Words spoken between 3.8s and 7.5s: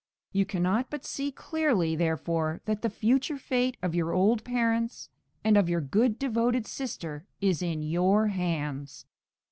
of your old parents, and of your good devoted sister,